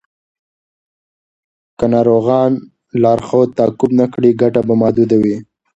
که 1.77 1.85
ناروغان 1.93 2.51
لارښود 3.01 3.49
تعقیب 3.57 3.91
نه 4.01 4.05
کړي، 4.13 4.29
ګټه 4.41 4.61
به 4.67 4.73
محدوده 4.81 5.17
وي. 5.23 5.37